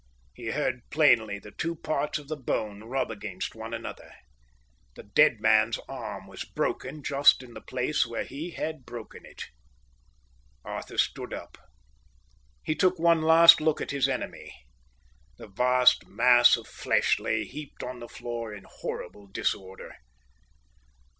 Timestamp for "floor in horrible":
18.09-19.27